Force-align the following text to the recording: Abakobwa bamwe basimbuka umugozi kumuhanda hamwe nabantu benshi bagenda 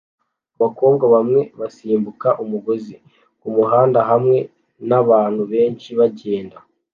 Abakobwa 0.57 1.05
bamwe 1.15 1.41
basimbuka 1.59 2.29
umugozi 2.43 2.95
kumuhanda 3.41 3.99
hamwe 4.09 4.37
nabantu 4.87 5.41
benshi 5.51 5.89
bagenda 5.99 6.57